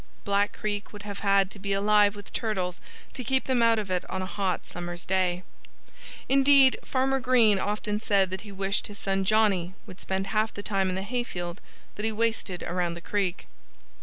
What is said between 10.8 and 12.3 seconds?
in the hayfield that he